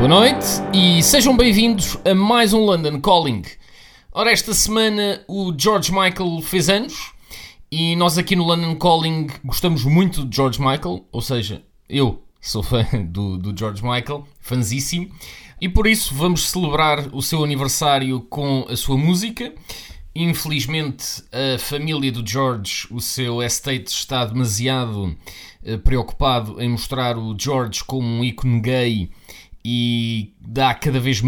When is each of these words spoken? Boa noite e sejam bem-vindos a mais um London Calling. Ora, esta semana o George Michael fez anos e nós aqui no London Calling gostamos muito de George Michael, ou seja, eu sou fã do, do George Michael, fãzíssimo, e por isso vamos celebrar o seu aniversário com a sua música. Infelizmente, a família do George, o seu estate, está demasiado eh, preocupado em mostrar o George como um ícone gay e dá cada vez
Boa 0.00 0.08
noite 0.08 0.46
e 0.72 1.02
sejam 1.02 1.36
bem-vindos 1.36 1.98
a 2.06 2.14
mais 2.14 2.54
um 2.54 2.60
London 2.60 3.02
Calling. 3.02 3.42
Ora, 4.10 4.32
esta 4.32 4.54
semana 4.54 5.22
o 5.28 5.52
George 5.54 5.92
Michael 5.92 6.40
fez 6.40 6.70
anos 6.70 7.12
e 7.70 7.94
nós 7.96 8.16
aqui 8.16 8.34
no 8.34 8.44
London 8.44 8.76
Calling 8.76 9.26
gostamos 9.44 9.84
muito 9.84 10.24
de 10.24 10.34
George 10.34 10.58
Michael, 10.58 11.04
ou 11.12 11.20
seja, 11.20 11.62
eu 11.86 12.22
sou 12.40 12.62
fã 12.62 12.82
do, 13.04 13.36
do 13.36 13.54
George 13.54 13.82
Michael, 13.82 14.26
fãzíssimo, 14.40 15.10
e 15.60 15.68
por 15.68 15.86
isso 15.86 16.14
vamos 16.14 16.48
celebrar 16.48 17.14
o 17.14 17.20
seu 17.20 17.44
aniversário 17.44 18.22
com 18.22 18.64
a 18.70 18.76
sua 18.76 18.96
música. 18.96 19.52
Infelizmente, 20.14 21.22
a 21.30 21.58
família 21.58 22.10
do 22.10 22.26
George, 22.26 22.86
o 22.90 23.02
seu 23.02 23.42
estate, 23.42 23.88
está 23.88 24.24
demasiado 24.24 25.14
eh, 25.62 25.76
preocupado 25.76 26.58
em 26.58 26.70
mostrar 26.70 27.18
o 27.18 27.36
George 27.38 27.84
como 27.84 28.08
um 28.08 28.24
ícone 28.24 28.60
gay 28.60 29.10
e 29.64 30.32
dá 30.40 30.74
cada 30.74 31.00
vez 31.00 31.20